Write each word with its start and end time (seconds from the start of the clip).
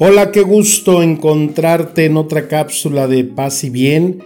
Hola, 0.00 0.30
qué 0.30 0.42
gusto 0.42 1.02
encontrarte 1.02 2.04
en 2.04 2.16
otra 2.16 2.46
cápsula 2.46 3.08
de 3.08 3.24
paz 3.24 3.64
y 3.64 3.70
bien 3.70 4.20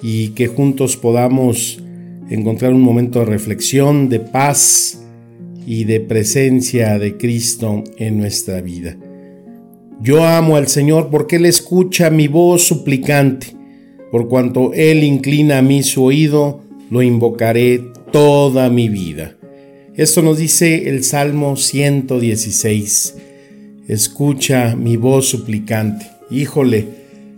y 0.00 0.28
que 0.28 0.46
juntos 0.46 0.96
podamos 0.96 1.82
encontrar 2.30 2.72
un 2.72 2.80
momento 2.80 3.18
de 3.18 3.26
reflexión, 3.26 4.08
de 4.08 4.20
paz 4.20 5.04
y 5.66 5.84
de 5.84 6.00
presencia 6.00 6.98
de 6.98 7.18
Cristo 7.18 7.84
en 7.98 8.16
nuestra 8.16 8.62
vida. 8.62 8.96
Yo 10.00 10.24
amo 10.24 10.56
al 10.56 10.66
Señor 10.66 11.10
porque 11.10 11.36
Él 11.36 11.44
escucha 11.44 12.08
mi 12.08 12.26
voz 12.26 12.62
suplicante. 12.62 13.48
Por 14.10 14.28
cuanto 14.28 14.72
Él 14.72 15.04
inclina 15.04 15.58
a 15.58 15.62
mí 15.62 15.82
su 15.82 16.04
oído, 16.04 16.62
lo 16.90 17.02
invocaré 17.02 17.84
toda 18.12 18.70
mi 18.70 18.88
vida. 18.88 19.36
Esto 19.94 20.22
nos 20.22 20.38
dice 20.38 20.88
el 20.88 21.04
Salmo 21.04 21.56
116 21.56 23.27
escucha 23.88 24.76
mi 24.76 24.96
voz 24.96 25.26
suplicante. 25.28 26.06
Híjole, 26.30 26.86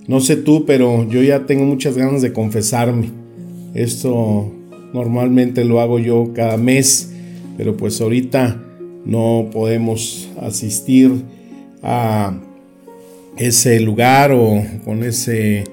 no 0.06 0.20
sé 0.20 0.36
tú, 0.36 0.66
pero 0.66 1.08
yo 1.08 1.22
ya 1.22 1.46
tengo 1.46 1.64
muchas 1.64 1.96
ganas 1.96 2.20
de 2.20 2.32
confesarme. 2.32 3.10
Esto 3.74 4.52
normalmente 4.92 5.64
lo 5.64 5.80
hago 5.80 6.00
yo 6.00 6.32
cada 6.34 6.56
mes, 6.56 7.12
pero 7.56 7.76
pues 7.76 8.00
ahorita 8.00 8.60
no 9.06 9.48
podemos 9.52 10.28
asistir 10.40 11.22
a 11.82 12.36
ese 13.36 13.80
lugar 13.80 14.32
o 14.32 14.62
con 14.84 15.04
ese 15.04 15.64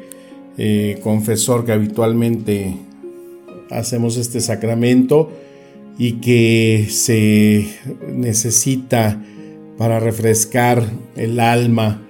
eh, 0.60 1.00
confesor 1.04 1.66
que 1.66 1.72
habitualmente 1.72 2.76
hacemos 3.72 4.18
este 4.18 4.40
sacramento 4.40 5.32
y 5.98 6.14
que 6.14 6.88
se 6.90 7.68
necesita 8.14 9.22
para 9.78 10.00
refrescar 10.00 10.84
el 11.16 11.40
alma, 11.40 12.02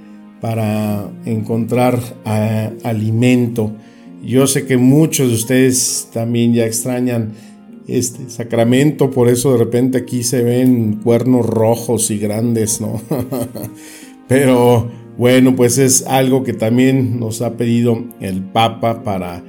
para 0.41 1.09
encontrar 1.25 1.99
ah, 2.25 2.71
alimento. 2.83 3.71
Yo 4.23 4.47
sé 4.47 4.65
que 4.65 4.77
muchos 4.77 5.29
de 5.29 5.35
ustedes 5.35 6.09
también 6.13 6.53
ya 6.53 6.65
extrañan 6.65 7.33
este 7.87 8.29
sacramento, 8.29 9.11
por 9.11 9.29
eso 9.29 9.53
de 9.53 9.59
repente 9.59 9.97
aquí 9.99 10.23
se 10.23 10.43
ven 10.43 10.99
cuernos 11.03 11.45
rojos 11.45 12.11
y 12.11 12.17
grandes, 12.17 12.81
¿no? 12.81 13.01
Pero 14.27 14.89
bueno, 15.17 15.55
pues 15.55 15.77
es 15.77 16.05
algo 16.05 16.43
que 16.43 16.53
también 16.53 17.19
nos 17.19 17.41
ha 17.41 17.55
pedido 17.55 18.03
el 18.19 18.43
Papa 18.43 19.03
para 19.03 19.43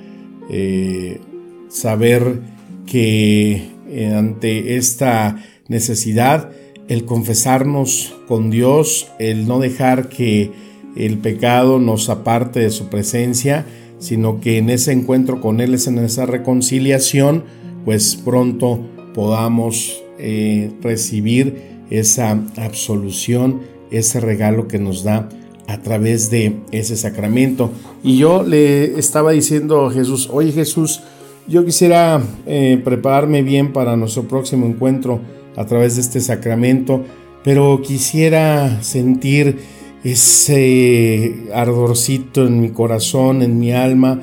eh, 0.51 1.21
saber 1.69 2.41
que 2.87 3.71
eh, 3.89 4.15
ante 4.15 4.77
esta 4.77 5.37
necesidad 5.67 6.51
el 6.89 7.05
confesarnos 7.05 8.17
con 8.27 8.51
Dios, 8.51 9.09
el 9.19 9.47
no 9.47 9.59
dejar 9.59 10.09
que 10.09 10.51
el 10.97 11.19
pecado 11.19 11.79
nos 11.79 12.09
aparte 12.09 12.61
de 12.61 12.71
su 12.71 12.89
presencia, 12.89 13.67
sino 13.99 14.41
que 14.41 14.59
en 14.59 14.71
ese 14.71 14.93
encuentro 14.93 15.41
con 15.41 15.61
Él, 15.61 15.77
en 15.87 15.99
esa 15.99 16.27
reconciliación, 16.27 17.45
pues 17.85 18.17
pronto 18.17 18.81
podamos 19.15 20.03
eh, 20.19 20.73
recibir 20.83 21.79
esa 21.91 22.43
absolución, 22.57 23.61
ese 23.91 24.21
regalo 24.21 24.69
que 24.69 24.79
nos 24.79 25.05
da 25.05 25.29
a 25.67 25.83
través 25.83 26.31
de 26.31 26.57
ese 26.73 26.97
sacramento. 26.97 27.71
Y 28.03 28.17
yo 28.17 28.43
le 28.43 28.99
estaba 28.99 29.33
diciendo 29.33 29.87
a 29.87 29.93
Jesús, 29.93 30.29
oye 30.33 30.53
Jesús, 30.53 31.03
yo 31.47 31.65
quisiera 31.65 32.23
eh, 32.47 32.81
prepararme 32.83 33.43
bien 33.43 33.73
para 33.73 33.97
nuestro 33.97 34.25
próximo 34.25 34.67
encuentro 34.67 35.21
a 35.59 35.67
través 35.67 35.97
de 35.97 36.03
este 36.03 36.21
sacramento, 36.21 37.05
pero 37.43 37.83
quisiera 37.83 38.81
sentir 38.83 39.59
ese 40.05 41.49
ardorcito 41.53 42.47
en 42.47 42.61
mi 42.61 42.71
corazón, 42.71 43.43
en 43.43 43.59
mi 43.59 43.73
alma, 43.73 44.21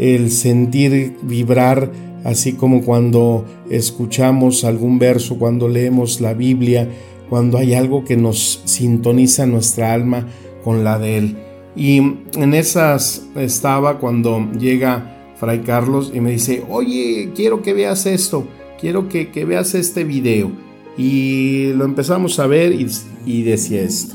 el 0.00 0.32
sentir 0.32 1.16
vibrar, 1.22 1.92
así 2.24 2.54
como 2.54 2.82
cuando 2.82 3.44
escuchamos 3.70 4.64
algún 4.64 4.98
verso, 4.98 5.38
cuando 5.38 5.68
leemos 5.68 6.20
la 6.20 6.34
Biblia, 6.34 6.88
cuando 7.28 7.58
hay 7.58 7.74
algo 7.74 8.04
que 8.04 8.16
nos 8.16 8.62
sintoniza 8.64 9.46
nuestra 9.46 9.92
alma 9.92 10.26
con 10.64 10.82
la 10.82 10.98
de 10.98 11.18
Él. 11.18 11.36
Y 11.76 11.98
en 11.98 12.54
esas 12.54 13.24
estaba 13.36 13.98
cuando 13.98 14.50
llega 14.58 15.34
Fray 15.38 15.60
Carlos 15.60 16.10
y 16.12 16.20
me 16.20 16.32
dice, 16.32 16.64
oye, 16.68 17.30
quiero 17.36 17.62
que 17.62 17.72
veas 17.72 18.04
esto, 18.06 18.46
quiero 18.80 19.08
que, 19.08 19.30
que 19.30 19.44
veas 19.44 19.74
este 19.74 20.02
video. 20.02 20.71
Y 20.96 21.72
lo 21.72 21.84
empezamos 21.84 22.38
a 22.38 22.46
ver 22.46 22.72
y, 22.72 23.42
decía 23.42 23.82
esto. 23.82 24.14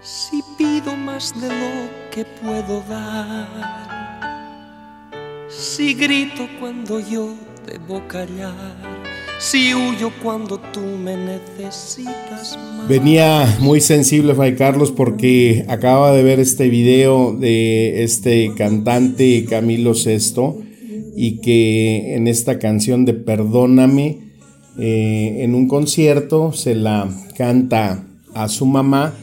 Si 0.00 0.42
pido 0.56 0.96
más 0.96 1.38
de 1.40 1.48
lo 1.48 1.90
que 2.10 2.24
puedo 2.42 2.82
dar, 2.88 3.48
si 5.48 5.94
grito 5.94 6.48
cuando 6.58 6.98
yo 7.00 7.34
debo 7.66 8.06
callar, 8.08 8.76
si 9.38 9.74
huyo 9.74 10.10
cuando 10.22 10.58
tú 10.58 10.80
me 10.80 11.16
necesitas 11.16 12.56
más. 12.56 12.88
Venía 12.88 13.56
muy 13.60 13.80
sensible 13.80 14.34
Fray 14.34 14.56
Carlos 14.56 14.92
porque 14.92 15.64
acaba 15.68 16.12
de 16.12 16.22
ver 16.22 16.40
este 16.40 16.68
video 16.68 17.34
de 17.34 18.02
este 18.02 18.52
cantante 18.56 19.44
Camilo 19.48 19.94
Sesto 19.94 20.58
y 21.16 21.40
que 21.40 22.14
en 22.14 22.26
esta 22.26 22.58
canción 22.58 23.04
de 23.04 23.14
Perdóname, 23.14 24.18
eh, 24.78 25.38
en 25.40 25.54
un 25.54 25.68
concierto 25.68 26.52
se 26.52 26.74
la 26.74 27.08
canta 27.36 28.04
a 28.34 28.48
su 28.48 28.66
mamá, 28.66 29.14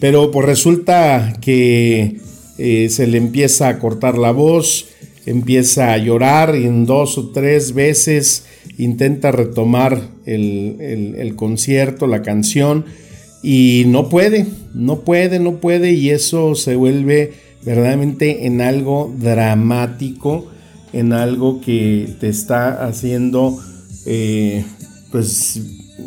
pero 0.00 0.30
pues 0.30 0.46
resulta 0.46 1.36
que 1.40 2.18
eh, 2.58 2.88
se 2.88 3.06
le 3.06 3.18
empieza 3.18 3.68
a 3.68 3.78
cortar 3.78 4.16
la 4.16 4.30
voz, 4.30 4.88
empieza 5.26 5.92
a 5.92 5.98
llorar 5.98 6.56
y 6.56 6.64
en 6.64 6.86
dos 6.86 7.18
o 7.18 7.30
tres 7.30 7.74
veces 7.74 8.46
intenta 8.78 9.32
retomar 9.32 10.00
el, 10.26 10.76
el 10.80 11.36
concierto, 11.36 12.06
la 12.06 12.22
canción, 12.22 12.84
y 13.42 13.84
no 13.86 14.08
puede, 14.08 14.46
no 14.74 15.00
puede, 15.00 15.40
no 15.40 15.56
puede, 15.56 15.92
y 15.92 16.10
eso 16.10 16.54
se 16.54 16.76
vuelve 16.76 17.32
verdaderamente 17.64 18.46
en 18.46 18.60
algo 18.60 19.12
dramático 19.18 20.46
en 20.92 21.12
algo 21.12 21.60
que 21.60 22.16
te 22.20 22.28
está 22.28 22.86
haciendo 22.86 23.58
eh, 24.06 24.64
pues 25.10 25.60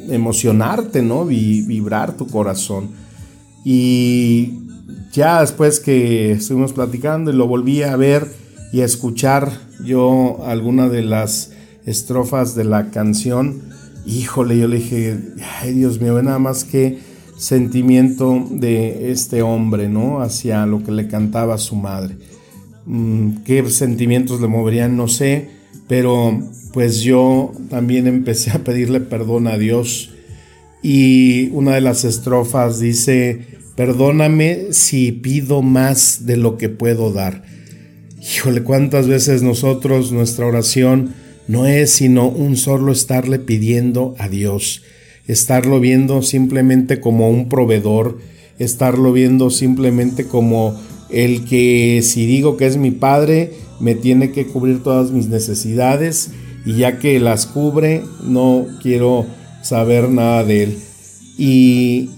emocionarte, 0.09 1.01
¿no? 1.01 1.25
vibrar 1.25 2.17
tu 2.17 2.27
corazón. 2.27 2.89
Y 3.63 4.59
ya 5.11 5.41
después 5.41 5.79
que 5.79 6.31
estuvimos 6.31 6.73
platicando 6.73 7.31
y 7.31 7.35
lo 7.35 7.47
volví 7.47 7.83
a 7.83 7.95
ver 7.95 8.27
y 8.71 8.81
a 8.81 8.85
escuchar 8.85 9.51
yo 9.85 10.43
alguna 10.45 10.89
de 10.89 11.03
las 11.03 11.51
estrofas 11.85 12.55
de 12.55 12.63
la 12.63 12.89
canción, 12.89 13.61
híjole, 14.05 14.57
yo 14.57 14.67
le 14.67 14.77
dije, 14.77 15.19
ay 15.61 15.73
Dios 15.73 16.01
mío, 16.01 16.21
nada 16.21 16.39
más 16.39 16.63
que 16.63 16.99
sentimiento 17.37 18.45
de 18.49 19.11
este 19.11 19.41
hombre, 19.41 19.89
¿no? 19.89 20.21
Hacia 20.21 20.65
lo 20.65 20.83
que 20.83 20.91
le 20.91 21.07
cantaba 21.07 21.57
su 21.57 21.75
madre. 21.75 22.17
Mm, 22.85 23.43
qué 23.45 23.69
sentimientos 23.69 24.41
le 24.41 24.47
moverían, 24.47 24.97
no 24.97 25.07
sé, 25.07 25.49
pero 25.87 26.41
pues 26.73 27.01
yo 27.01 27.53
también 27.69 28.07
empecé 28.07 28.51
a 28.51 28.63
pedirle 28.63 28.99
perdón 28.99 29.47
a 29.47 29.57
Dios 29.57 30.11
y 30.81 31.49
una 31.51 31.75
de 31.75 31.81
las 31.81 32.03
estrofas 32.03 32.79
dice, 32.79 33.47
perdóname 33.75 34.67
si 34.71 35.13
pido 35.13 35.61
más 35.61 36.25
de 36.25 36.35
lo 36.35 36.57
que 36.57 36.67
puedo 36.67 37.13
dar. 37.13 37.43
Híjole, 38.21 38.63
cuántas 38.63 39.07
veces 39.07 39.43
nosotros 39.43 40.11
nuestra 40.11 40.45
oración 40.45 41.13
no 41.47 41.67
es 41.67 41.91
sino 41.91 42.27
un 42.27 42.57
solo 42.57 42.91
estarle 42.91 43.39
pidiendo 43.39 44.15
a 44.17 44.27
Dios, 44.27 44.83
estarlo 45.27 45.79
viendo 45.79 46.21
simplemente 46.21 46.99
como 46.99 47.29
un 47.29 47.47
proveedor, 47.47 48.19
estarlo 48.59 49.13
viendo 49.13 49.49
simplemente 49.49 50.25
como 50.25 50.79
el 51.13 51.45
que 51.45 52.01
si 52.03 52.25
digo 52.25 52.57
que 52.57 52.65
es 52.65 52.77
mi 52.77 52.91
padre, 52.91 53.51
me 53.79 53.95
tiene 53.95 54.31
que 54.31 54.47
cubrir 54.47 54.81
todas 54.81 55.11
mis 55.11 55.27
necesidades 55.27 56.31
y 56.65 56.77
ya 56.77 56.99
que 56.99 57.19
las 57.19 57.45
cubre, 57.45 58.03
no 58.23 58.65
quiero 58.81 59.25
saber 59.61 60.09
nada 60.09 60.43
de 60.43 60.63
él. 60.63 60.77
Y, 61.37 62.09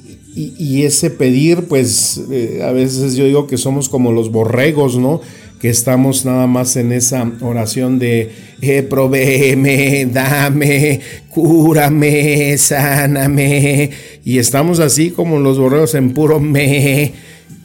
ese 0.83 1.09
pedir, 1.09 1.63
pues 1.63 2.21
eh, 2.29 2.61
a 2.63 2.71
veces 2.71 3.15
yo 3.15 3.25
digo 3.25 3.47
que 3.47 3.57
somos 3.57 3.89
como 3.89 4.11
los 4.11 4.31
borregos, 4.31 4.97
¿no? 4.97 5.21
Que 5.59 5.69
estamos 5.69 6.25
nada 6.25 6.45
más 6.45 6.75
en 6.75 6.91
esa 6.91 7.31
oración 7.41 7.97
de 7.97 8.31
eh, 8.61 8.83
provéeme, 8.83 10.05
dame, 10.05 10.99
cúrame, 11.29 12.57
sáname. 12.57 13.89
Y 14.23 14.37
estamos 14.37 14.79
así 14.79 15.09
como 15.09 15.39
los 15.39 15.57
borregos 15.57 15.95
en 15.95 16.13
puro 16.13 16.39
me. 16.39 17.13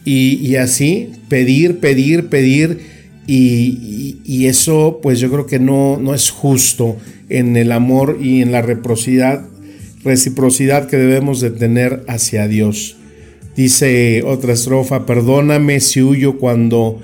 Y, 0.03 0.35
y 0.45 0.55
así, 0.55 1.09
pedir, 1.29 1.79
pedir, 1.79 2.27
pedir 2.27 2.79
y, 3.27 4.45
eso 4.47 4.99
pues 5.01 5.19
yo 5.19 5.29
creo 5.31 5.45
que 5.45 5.59
no, 5.59 5.97
no 5.97 6.13
es 6.13 6.29
justo 6.29 6.97
en 7.29 7.55
el 7.55 7.71
amor 7.71 8.17
y 8.21 8.41
en 8.41 8.51
la 8.51 8.61
reciprocidad, 8.61 9.45
reciprocidad 10.03 10.87
que 10.87 10.97
debemos 10.97 11.39
de 11.39 11.51
tener 11.51 12.03
hacia 12.07 12.47
Dios. 12.47 12.97
Dice 13.55 14.23
otra 14.23 14.53
estrofa, 14.53 15.05
perdóname 15.05 15.79
si 15.79 16.01
huyo 16.01 16.37
cuando 16.37 17.01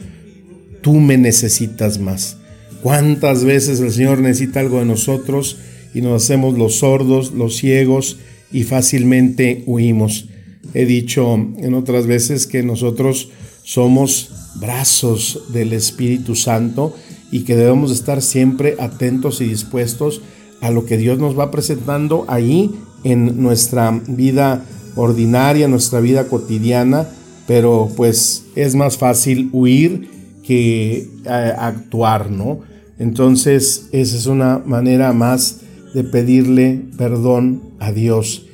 tú 0.82 0.96
me 0.96 1.18
necesitas 1.18 2.00
más. 2.00 2.38
¿Cuántas 2.82 3.44
veces 3.44 3.80
el 3.80 3.92
Señor 3.92 4.20
necesita 4.20 4.60
algo 4.60 4.80
de 4.80 4.86
nosotros 4.86 5.58
y 5.94 6.02
nos 6.02 6.24
hacemos 6.24 6.58
los 6.58 6.76
sordos, 6.76 7.32
los 7.32 7.58
ciegos 7.58 8.18
y 8.52 8.64
fácilmente 8.64 9.64
huimos? 9.66 10.30
He 10.74 10.86
dicho 10.86 11.34
en 11.36 11.74
otras 11.74 12.08
veces 12.08 12.48
que 12.48 12.64
nosotros 12.64 13.30
somos 13.64 14.32
brazos 14.60 15.44
del 15.50 15.74
Espíritu 15.74 16.36
Santo 16.36 16.96
y 17.32 17.42
que 17.42 17.56
debemos 17.56 17.92
estar 17.92 18.22
siempre 18.22 18.76
atentos 18.80 19.42
y 19.42 19.46
dispuestos 19.46 20.22
a 20.62 20.72
lo 20.72 20.86
que 20.86 20.98
Dios 20.98 21.20
nos 21.20 21.38
va 21.38 21.52
presentando 21.52 22.26
ahí 22.28 22.72
en 23.04 23.42
nuestra 23.42 23.92
vida 24.08 24.66
ordinaria, 24.96 25.68
nuestra 25.68 26.00
vida 26.00 26.28
cotidiana, 26.28 27.08
pero 27.46 27.90
pues 27.96 28.46
es 28.56 28.76
más 28.76 28.98
fácil 28.98 29.50
huir 29.54 30.10
que 30.44 31.10
eh, 31.26 31.54
actuar, 31.58 32.32
¿no? 32.32 32.60
Entonces, 33.00 33.90
esa 33.92 34.18
es 34.18 34.26
una 34.26 34.60
manera 34.66 35.14
más 35.14 35.62
de 35.94 36.04
pedirle 36.04 36.82
perdón 36.98 37.62
a 37.80 37.92
Dios. 37.92 38.47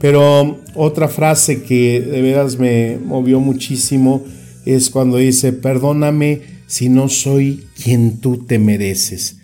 Pero 0.00 0.58
otra 0.74 1.08
frase 1.08 1.62
que 1.62 2.00
de 2.00 2.22
veras 2.22 2.58
me 2.58 2.98
movió 2.98 3.38
muchísimo 3.38 4.24
es 4.64 4.88
cuando 4.90 5.18
dice, 5.18 5.52
perdóname 5.52 6.40
si 6.66 6.88
no 6.88 7.08
soy 7.08 7.64
quien 7.82 8.18
tú 8.18 8.38
te 8.38 8.58
mereces. 8.58 9.36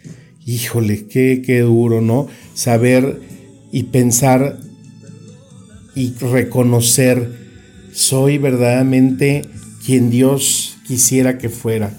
Híjole, 0.47 1.07
qué, 1.07 1.43
qué 1.45 1.61
duro, 1.61 2.01
¿no? 2.01 2.29
Saber 2.55 3.21
y 3.71 3.85
pensar 3.85 4.59
y 5.95 6.15
reconocer, 6.15 7.33
soy 7.93 8.39
verdaderamente 8.39 9.43
quien 9.85 10.11
Dios 10.11 10.79
quisiera 10.87 11.37
que 11.37 11.49
fuera. 11.49 11.93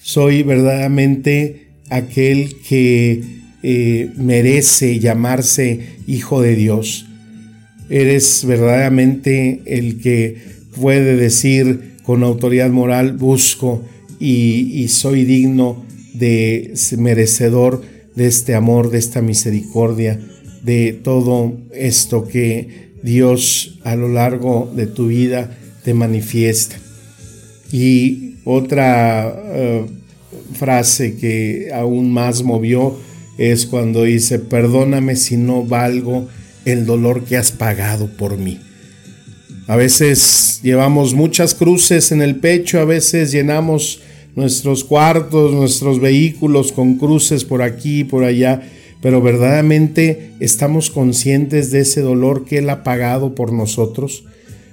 Soy 0.00 0.42
verdaderamente 0.42 1.68
aquel 1.90 2.56
que 2.66 3.22
eh, 3.62 4.10
merece 4.16 4.98
llamarse 5.00 5.96
hijo 6.06 6.40
de 6.42 6.54
Dios. 6.54 7.06
Eres 7.88 8.44
verdaderamente 8.46 9.62
el 9.66 10.00
que 10.00 10.38
puede 10.80 11.16
decir, 11.16 11.94
con 12.02 12.22
autoridad 12.22 12.70
moral 12.70 13.12
busco 13.12 13.82
y, 14.20 14.86
soy 14.88 15.24
digno 15.24 15.84
de 16.14 16.74
merecedor 16.98 17.82
de 18.14 18.26
este 18.26 18.54
amor, 18.54 18.90
de 18.90 18.98
esta 18.98 19.22
misericordia, 19.22 20.20
de 20.62 20.92
todo 20.92 21.56
esto 21.72 22.28
que 22.28 22.92
Dios 23.02 23.78
a 23.84 23.96
lo 23.96 24.08
largo 24.08 24.72
de 24.74 24.86
tu 24.86 25.08
vida 25.08 25.56
te 25.82 25.94
manifiesta. 25.94 26.76
Y 27.72 28.36
otra 28.44 29.34
eh, 29.46 29.86
frase 30.52 31.16
que 31.16 31.70
aún 31.74 32.12
más 32.12 32.42
movió 32.42 32.96
es 33.36 33.66
cuando 33.66 34.04
dice, 34.04 34.38
perdóname 34.38 35.16
si 35.16 35.36
no 35.36 35.64
valgo 35.64 36.28
el 36.64 36.86
dolor 36.86 37.24
que 37.24 37.36
has 37.36 37.52
pagado 37.52 38.08
por 38.08 38.36
mí. 38.36 38.60
A 39.66 39.76
veces 39.76 40.60
llevamos 40.62 41.14
muchas 41.14 41.54
cruces 41.54 42.12
en 42.12 42.20
el 42.20 42.36
pecho, 42.36 42.80
a 42.80 42.84
veces 42.84 43.32
llenamos 43.32 44.00
nuestros 44.36 44.84
cuartos, 44.84 45.52
nuestros 45.52 46.00
vehículos 46.00 46.72
con 46.72 46.96
cruces 46.96 47.44
por 47.44 47.62
aquí 47.62 48.04
por 48.04 48.24
allá, 48.24 48.62
pero 49.00 49.22
verdaderamente 49.22 50.32
estamos 50.40 50.90
conscientes 50.90 51.70
de 51.70 51.80
ese 51.80 52.00
dolor 52.00 52.44
que 52.44 52.58
Él 52.58 52.68
ha 52.68 52.84
pagado 52.84 53.34
por 53.34 53.52
nosotros. 53.52 54.24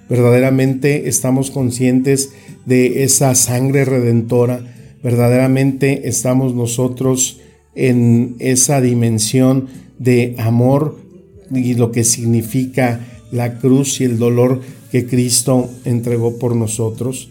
Verdaderamente 0.10 1.08
estamos 1.08 1.52
conscientes 1.52 2.32
de 2.66 3.04
esa 3.04 3.34
sangre 3.36 3.86
redentora. 3.86 4.62
Verdaderamente 5.04 6.10
estamos 6.10 6.54
nosotros 6.54 7.40
en 7.76 8.36
esa 8.40 8.82
dimensión 8.82 9.68
de 10.00 10.36
amor 10.38 10.98
y 11.53 11.74
lo 11.74 11.92
que 11.92 12.03
significa 12.03 13.00
la 13.31 13.59
cruz 13.59 14.01
y 14.01 14.06
el 14.06 14.18
dolor 14.18 14.62
que 14.92 15.06
Cristo 15.06 15.69
entregó 15.86 16.38
por 16.38 16.56
nosotros. 16.56 17.30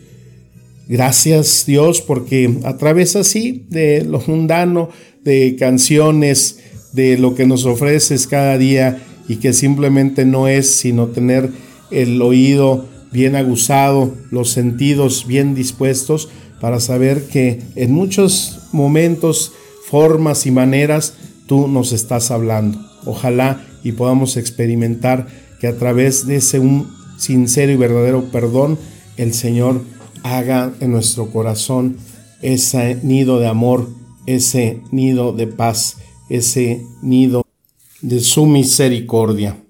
Gracias 0.88 1.64
Dios 1.66 2.00
porque 2.00 2.58
a 2.64 2.76
través 2.76 3.14
así 3.16 3.64
de 3.68 4.04
lo 4.04 4.22
mundano, 4.26 4.88
de 5.22 5.56
canciones, 5.56 6.58
de 6.92 7.18
lo 7.18 7.34
que 7.34 7.46
nos 7.46 7.64
ofreces 7.64 8.26
cada 8.26 8.58
día 8.58 9.02
y 9.28 9.36
que 9.36 9.52
simplemente 9.52 10.24
no 10.24 10.48
es 10.48 10.70
sino 10.70 11.08
tener 11.08 11.50
el 11.90 12.20
oído 12.20 12.88
bien 13.12 13.36
aguzado, 13.36 14.14
los 14.30 14.50
sentidos 14.50 15.26
bien 15.26 15.54
dispuestos 15.54 16.28
para 16.60 16.80
saber 16.80 17.24
que 17.24 17.60
en 17.76 17.92
muchos 17.92 18.60
momentos, 18.72 19.52
formas 19.88 20.46
y 20.46 20.50
maneras 20.50 21.14
tú 21.46 21.68
nos 21.68 21.92
estás 21.92 22.30
hablando. 22.30 22.89
Ojalá 23.04 23.64
y 23.82 23.92
podamos 23.92 24.36
experimentar 24.36 25.26
que 25.60 25.68
a 25.68 25.76
través 25.76 26.26
de 26.26 26.36
ese 26.36 26.58
un 26.58 26.94
sincero 27.18 27.72
y 27.72 27.76
verdadero 27.76 28.24
perdón, 28.24 28.78
el 29.16 29.34
Señor 29.34 29.82
haga 30.22 30.72
en 30.80 30.90
nuestro 30.90 31.30
corazón 31.30 31.98
ese 32.42 32.98
nido 33.02 33.38
de 33.38 33.48
amor, 33.48 33.88
ese 34.26 34.80
nido 34.90 35.32
de 35.32 35.46
paz, 35.46 35.98
ese 36.28 36.84
nido 37.02 37.44
de 38.00 38.20
su 38.20 38.46
misericordia. 38.46 39.62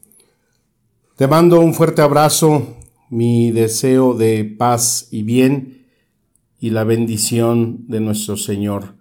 Te 1.16 1.26
mando 1.26 1.60
un 1.60 1.74
fuerte 1.74 2.02
abrazo, 2.02 2.76
mi 3.10 3.50
deseo 3.50 4.14
de 4.14 4.44
paz 4.44 5.08
y 5.10 5.22
bien 5.22 5.86
y 6.60 6.70
la 6.70 6.84
bendición 6.84 7.86
de 7.88 8.00
nuestro 8.00 8.36
Señor. 8.36 8.99